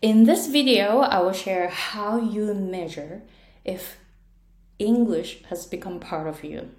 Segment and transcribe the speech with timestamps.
[0.00, 3.22] In this video, I will share how you measure
[3.64, 3.98] if
[4.78, 6.70] English has become part of you.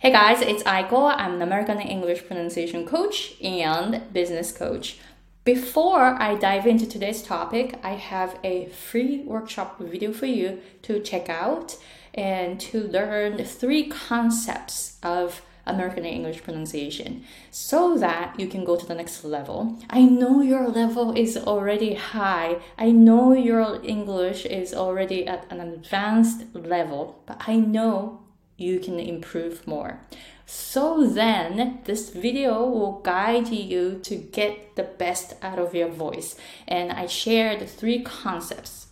[0.00, 1.10] Hey guys, it's Aiko.
[1.16, 4.98] I'm an American English pronunciation coach and business coach.
[5.42, 11.00] Before I dive into today's topic, I have a free workshop video for you to
[11.00, 11.78] check out
[12.12, 15.40] and to learn three concepts of
[15.70, 19.78] American English pronunciation so that you can go to the next level.
[19.88, 22.58] I know your level is already high.
[22.78, 28.20] I know your English is already at an advanced level, but I know
[28.56, 30.00] you can improve more.
[30.46, 36.36] So then, this video will guide you to get the best out of your voice.
[36.66, 38.88] And I shared three concepts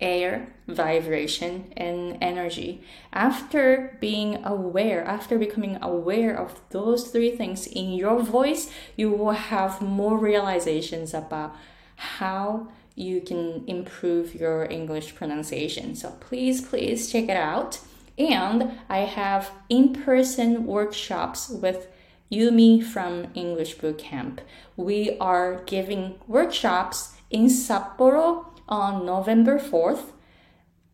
[0.00, 2.82] air, vibration, and energy.
[3.12, 9.32] After being aware, after becoming aware of those three things in your voice, you will
[9.32, 11.56] have more realizations about
[11.96, 15.94] how you can improve your English pronunciation.
[15.94, 17.80] So please, please check it out.
[18.18, 21.88] And I have in person workshops with
[22.30, 24.40] Yumi from English Bootcamp.
[24.76, 30.12] We are giving workshops in Sapporo on November 4th,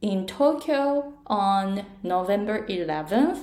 [0.00, 3.40] in Tokyo on November 11th,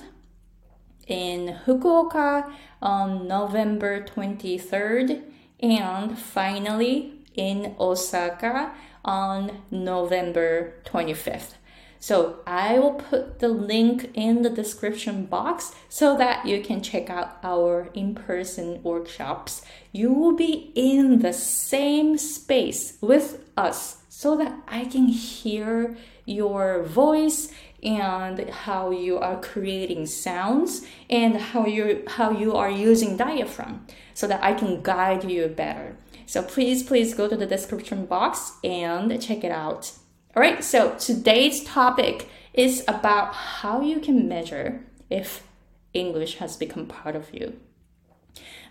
[1.07, 2.51] in Fukuoka
[2.81, 5.23] on November 23rd,
[5.59, 8.73] and finally in Osaka
[9.03, 11.55] on November 25th.
[11.99, 17.11] So I will put the link in the description box so that you can check
[17.11, 19.61] out our in-person workshops.
[19.91, 26.82] You will be in the same space with us so that I can hear your
[26.82, 33.86] voice and how you are creating sounds and how you how you are using diaphragm
[34.14, 35.96] so that I can guide you better.
[36.26, 39.92] So please please go to the description box and check it out.
[40.34, 45.44] All right, so today's topic is about how you can measure if
[45.94, 47.60] English has become part of you.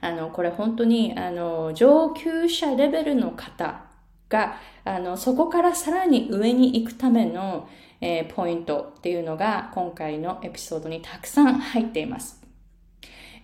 [0.02, 3.86] あの、これ本当に、あの、上級者レベルの方
[4.31, 7.69] が、あの、そこからさらに上に行くための、
[8.01, 12.41] えー、ポイントっていうのが今回のエピソードにたくさん入っています。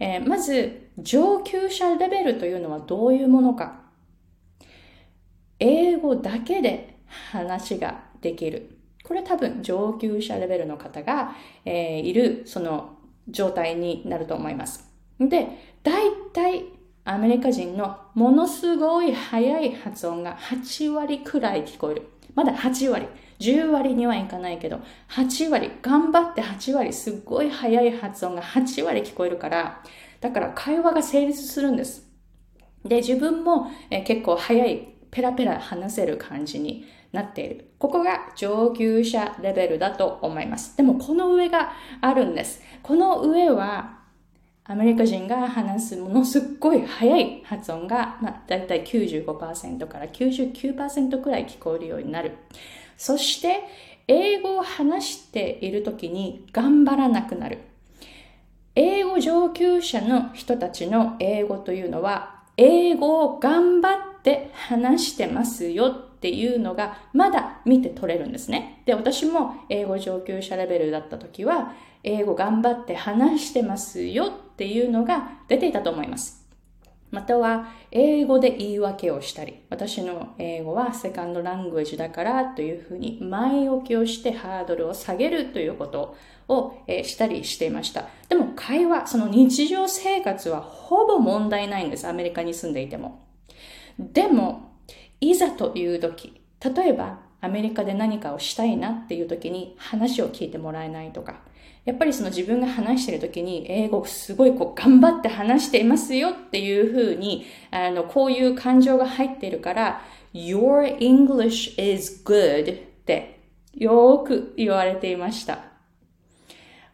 [0.00, 3.82] えー、まず、上級者レベルというのはどういうものか。
[5.58, 6.98] 英語だけで
[7.30, 8.78] 話ができる。
[9.02, 12.96] これ多分上級者レベルの方が、えー、いるその
[13.28, 14.90] 状態になると思います。
[15.18, 15.48] で、
[15.82, 16.64] 大体
[17.06, 22.08] アメリカ人のものすごい速い発音が8割くらい聞こえる。
[22.34, 23.06] まだ8割。
[23.38, 24.80] 10割にはいかないけど、
[25.10, 29.82] 8割、頑張って8割、すっごい速い発音が8割聞こえるから、
[30.20, 32.10] だから会話が成立するんです。
[32.84, 37.70] で、自分も、え結構速い、ペラペラ話せる感じになっている。
[37.78, 40.76] ここが上級者レベルだと思います。
[40.76, 42.62] でもこの上があるんです。
[42.82, 43.95] この上は
[44.68, 52.32] アメリカ人が話すものすっごい速い発音が、まあ、だいたい95%から99%くらい聞こえるようになる。
[52.96, 53.62] そして、
[54.08, 57.58] 英語を話している時に頑張らなくなる。
[58.74, 68.82] 英語上級者の人たちの英語というのは、英語を頑張って話してますよっていうのがまだ見て取れるんですね。
[68.84, 71.72] で、私も英語上級者レベルだった時は、
[72.06, 76.46] 英語頑張って話してますよっていうのが出ていたと思います。
[77.10, 86.16] または、英語で言い訳をしたり、私の英語はセカンドラングエージだからというふうに前置きをしてハードルを下げるということ
[86.48, 88.06] を、したりしていました。
[88.28, 92.06] でも会話、その日常生活はほぼ問題ないんです。
[92.06, 93.24] アメリカに住んでいても。
[93.98, 94.72] でも、
[95.20, 101.40] いざという時、例えばアメリカで何かをしたいなっていう時に話を聞いてもらえないとか、
[101.86, 110.02] やっぱりその自分が話してる時に英語すごいこう頑張って話していますよっていうふうに、あの、こういう感情が入っているから、
[110.34, 113.38] Your English is good って
[113.72, 115.60] よく言われていました。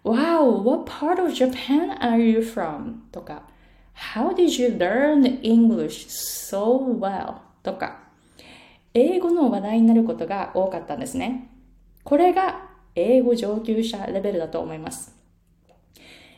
[0.05, 2.97] Wow, what part of Japan are you from?
[3.11, 3.45] とか、
[4.15, 7.37] How did you learn English so well?
[7.63, 8.01] とか、
[8.93, 11.49] 英語の話題になることが多かったんですね。
[12.05, 15.15] これが英語上級者レベルだと思います。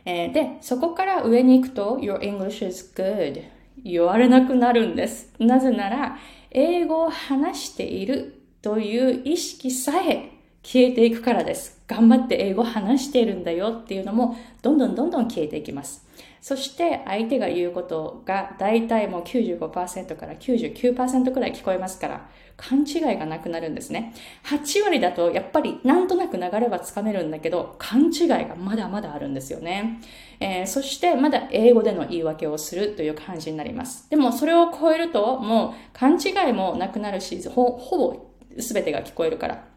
[0.04, 3.42] えー、で、そこから上に行くと Your English is good
[3.82, 5.32] 言われなくなるんです。
[5.38, 6.18] なぜなら、
[6.50, 10.33] 英語を話しているという意識さえ
[10.64, 11.78] 消えていくからです。
[11.86, 16.04] 頑張って英語話しているんだよっていうのも、どんどんどんどん消えていきます。
[16.40, 24.14] そして相手が言うことが大体もう95%から99%くらい聞こえますから、勘違いがなくなるんですね。
[24.44, 30.00] 8割だとやっぱりなんとなく流れはつかめるんだけど、勘違いがまだまだあるんですよね。
[30.40, 34.08] えー、そしてまだ英語での言い訳をするという感じになります。
[34.08, 38.26] でもそれを超えるともう勘違いもなくなるし、ほほぼ
[38.56, 39.73] 全てが聞こえるから。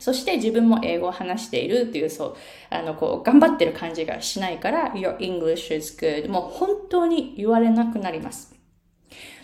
[0.00, 2.36] そして自分も英語を話しているっていう、そう、
[2.70, 6.28] あの、こう、頑張ってる感じがしないから、your English is good.
[6.28, 8.54] もう本当に言われなくなります。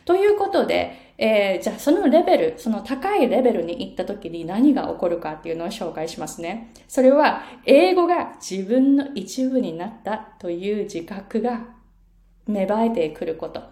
[0.07, 6.73] ということで、えー、じゃあそのレベル、その高いレベルに行った時に何が起こるかっていうのを紹介しますね。
[6.89, 11.67] それは、英語が自分の一部になったという自覚が
[12.47, 13.63] 芽生えてくること。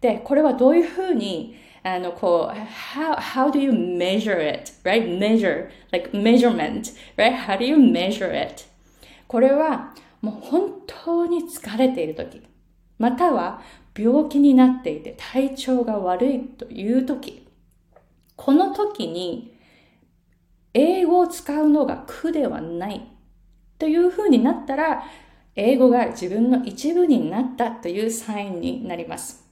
[0.00, 4.72] で、これはどういうふうにあの、こう、how, how do you measure it?
[4.84, 5.18] Right?
[5.18, 7.34] Measure, like measurement, right?
[7.34, 8.64] How do you measure it?
[9.26, 12.42] これは、もう本当に疲れている時、
[12.98, 13.62] または
[13.96, 17.46] 病気になっていて体調が悪いという時、
[18.36, 19.56] この時に
[20.74, 23.06] 英語を使うのが苦ではない
[23.78, 25.04] というふうになったら、
[25.56, 29.44] 英語が自分の一部になったというサインになります。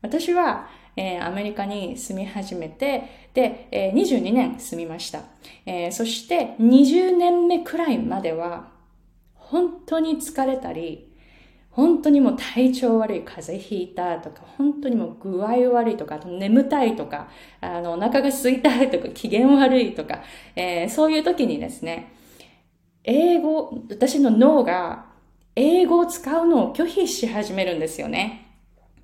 [0.00, 5.22] 私はえー、アメリカに住み始めて、で、えー、22年住みました。
[5.66, 8.70] えー、そして20年目くらいまでは、
[9.34, 11.12] 本当に疲れたり、
[11.70, 17.28] 本当にもう体調悪い、風邪ひいたとか、本当にもう具合悪いとか、と眠たいとか、
[17.62, 20.22] あの、お腹が空いたいとか、機嫌悪いとか、
[20.54, 22.12] えー、そういう時にですね、
[23.04, 25.06] 英語、私の脳が
[25.56, 28.51] 英語を使うのを拒否し始めるんですよね。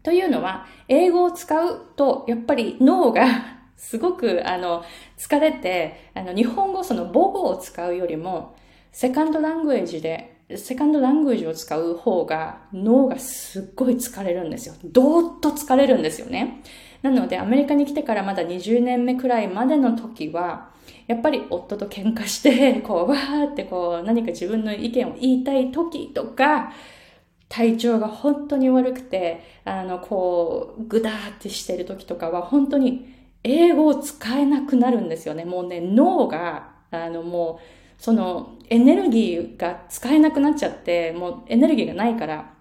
[0.03, 3.27] というのは、英語を使うと、やっぱり脳が
[3.77, 4.83] すごく、あの、
[5.17, 8.55] 疲れて、あの、日本語その母語を使うよりも、
[8.93, 14.75] セカンドラングエージで、セカンドラングエージを使う方が脳がすっごい疲れるんですよ。
[14.85, 16.63] どーっと疲れるんですよね。
[17.03, 20.71] なので、アメリカに来てからまだ20年目くらいまでの時は、
[21.07, 26.73] やっぱり夫と喧嘩して、こう、わーってこう、何か自分の意見を言いたい時とか、
[27.49, 35.45] 体調が本当に悪くて、あの、こう、ぐだーってしてる時とかは、本当に英語を使えなくなるんですよね。
[35.45, 42.53] もうね、脳が、あの、もう、その、エネルギーが使えなくなっちゃって、もうエネルギーがないから、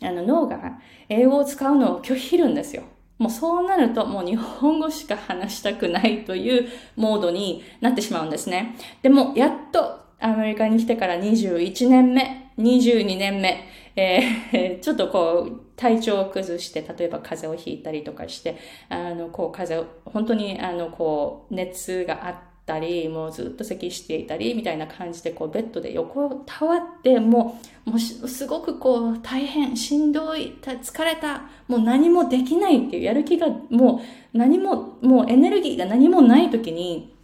[0.00, 2.84] あの、脳が英語を使うのを拒否るんですよ。
[3.18, 8.76] もうそうなるともう日本語しか話したくないというモードになってしまうんですね。
[9.02, 13.64] でも、やっとアメリカに来てから21年目、22年目、
[14.00, 18.56] えー、ちょっとこう、体調を崩して、例えば風邪をひいたりとかして、
[18.88, 22.34] あの、こう、風邪を、本当に、あの、こう、熱があっ
[22.64, 34.00] たり、もうずっと咳していたり、みたいな感じで、こう、ベッドで横たわって、もう、もうすごくこう、大変、しんどい、疲れた、もう何もできないっていう、やる気が、も
[34.34, 37.16] う、何も、もうエネルギーが何もない時に、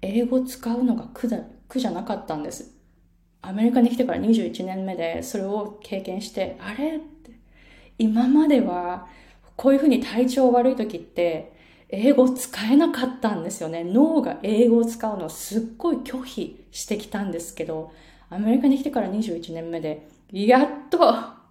[0.00, 1.38] 英語使うのが苦だ、
[1.68, 2.81] 苦じゃなかったんです。
[3.42, 6.96] アメリカに来てから21年目でそれを経験して、あれ？
[6.96, 7.32] って、
[7.98, 9.08] 今までは
[9.56, 11.52] こういうふうに体調悪い時って
[11.88, 13.84] 英語使えなかったんですよね。
[13.84, 17.92] 脳が英語を使うのすっごい拒否してきたんですけど、
[18.30, 20.98] アメリカに来てから21年目で、やっと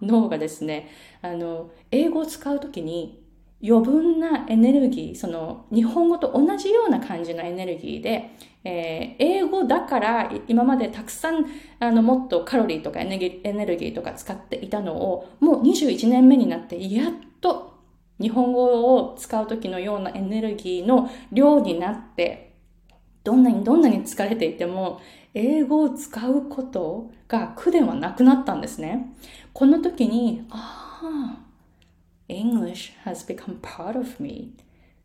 [0.00, 0.88] 脳がですね、
[1.20, 3.21] あの、英語を使う時に
[3.64, 8.30] 余分なエネルギー、その日本語と同じような感じのエネルギーで、
[8.64, 11.46] えー、英語だから今までたくさん
[11.78, 17.78] あのもっとカロリーとかエネルギーとか使っていたのをもう21年目になってやっと
[18.20, 22.54] 日本語を使う時のようなエネルギーの量になって
[23.24, 25.00] どんなにどんなに疲れていても
[25.34, 29.14] 英語を使うことが苦ではなくなったんですね。
[29.52, 31.51] この時に、ああ、
[32.28, 34.54] English has become part of me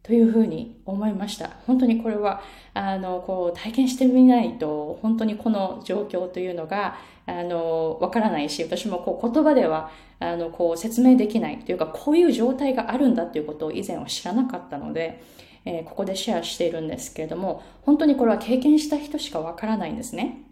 [0.07, 1.49] というふうに思いました。
[1.67, 2.41] 本当にこれは、
[2.73, 15.21] あの、こう、体験してみないと、本当にこの状況というのが、あの、わからないし、私もこう、言葉では、あの、こう、説明できないというか、こういう状態があるんだということを以前は知らなかったので、
[15.65, 20.43] えー、ここでシェアしているんですけれども、本当にこれは経験した人しかわからないんですね。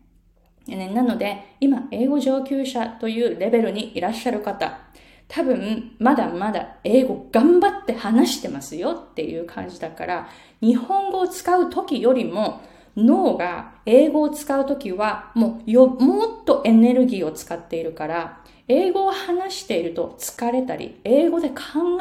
[0.67, 4.79] なので、今、英語上級者というレベルにいらっしゃる方、
[5.27, 10.29] 多分まだまだ英語頑張って話してますよっていう感じだから、
[10.61, 12.61] 日本語を使う時よりも
[12.95, 21.55] 脳が英語を使う時はもうよ、もっとエネルギーを使っているから、英語を話していると疲れたり、英語で考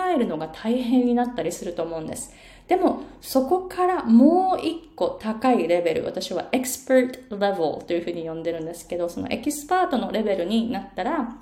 [0.08, 2.32] えるのが大変になったりすると思うんです。
[2.68, 11.36] でも、そこからもう一個高いレベル、私は expert level というふうに呼んでるんですけど、そのエキスパートのレベルになったら、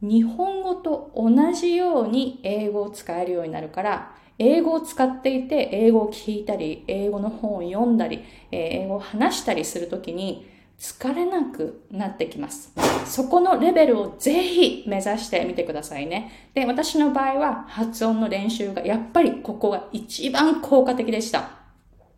[0.00, 10.46] 日本語と同じように英語を使えるようになるから、英語を使っていて、英語を聞いたり、英語の本を読んだり、英語を話したりするときに、
[10.78, 12.72] 疲れなくなってきます。
[13.04, 16.50] そこのレベルをぜひ目指してみてくださいね。
[16.54, 21.50] で、私の場合は発音の練習がやっぱりここが一番効果的でした。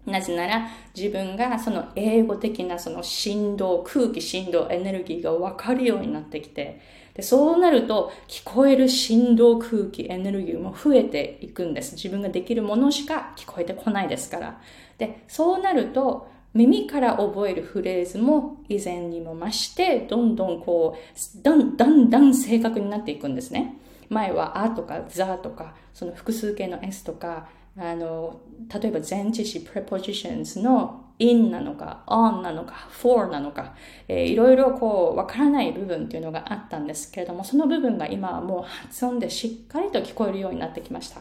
[0.04, 6.80] なぜなら自分がその英語的なその振動、空気振動、エネルギーがわかるようになってきて、
[7.20, 11.94] でそうなると聞こえる振動、空気、エネルギーも増えていくんです。
[11.94, 14.60] 自分ができるものしか聞こえてこないですから。
[14.96, 23.76] で、そうなると耳から覚えるフレーズも以前にも増して、どんどんこう、だんだんだん正確になっていくんですね。
[24.08, 28.40] 前はあとかザとか、その複数形の s とか、あの、
[28.82, 33.74] 例えば前置詞 prepositions の in なのか on なのか for なのか、
[34.08, 41.20] えー、いろいろこうわからない部分っていうのがあったんですけれども、その部分が今はもう発音でしっかりと聞こえるようになってきました。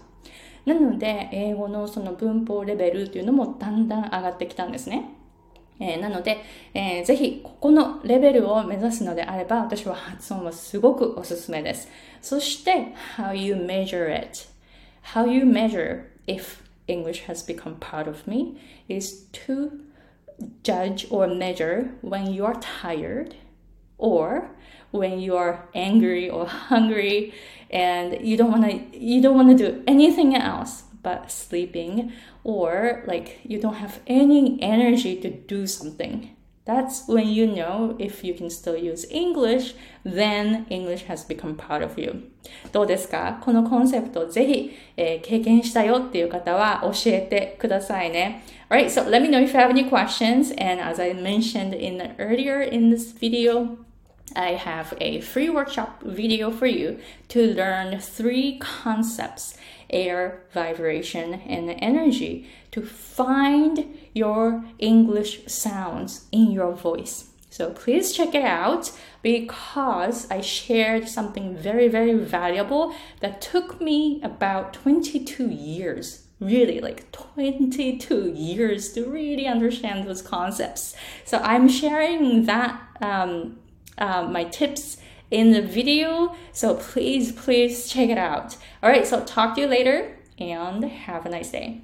[0.65, 5.15] なので、英語のその文法レベルっていうのもだんだん上がってきたんですね。
[5.81, 6.37] えー、なので、
[6.73, 11.89] えー、ぜひここのレベルを目指すのであれば、私は発音はすごくおすすめです。
[12.21, 14.47] そして、how you measure it.
[15.13, 19.71] How you measure if English has become part of me is to
[20.63, 23.35] judge or measure when you are tired
[23.97, 24.49] or
[24.91, 27.33] when you are angry or hungry
[27.69, 32.11] and you don't want to you don't want to do anything else but sleeping
[32.43, 38.24] or like you don't have any energy to do something that's when you know if
[38.24, 42.30] you can still use English, then English has become part of you.
[42.72, 48.44] どうですかこのコンセプトぜひ、えー、経験したよっていう方は教えてくださいね。
[48.70, 50.54] Alright, so let me know if you have any questions.
[50.58, 53.76] And as I mentioned in earlier in this video,
[54.34, 59.56] I have a free workshop video for you to learn three concepts
[59.89, 67.29] air, vibration, and energy to find your English sounds in your voice.
[67.49, 68.91] So please check it out
[69.21, 77.11] because I shared something very, very valuable that took me about 22 years really like
[77.11, 80.95] 22 years to really understand those concepts.
[81.25, 83.59] So I'm sharing that um,
[83.97, 84.97] uh, my tips
[85.31, 86.35] in the video.
[86.51, 88.57] So please, please check it out.
[88.81, 91.81] All right, so talk to you later and have a nice day.